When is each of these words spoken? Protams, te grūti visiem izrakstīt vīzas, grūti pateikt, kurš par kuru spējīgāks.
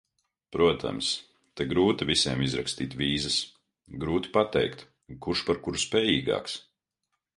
Protams, 0.55 1.09
te 1.59 1.67
grūti 1.73 2.07
visiem 2.11 2.41
izrakstīt 2.47 2.95
vīzas, 3.01 3.37
grūti 4.05 4.33
pateikt, 4.39 4.83
kurš 5.27 5.45
par 5.51 5.61
kuru 5.69 5.83
spējīgāks. 5.85 6.57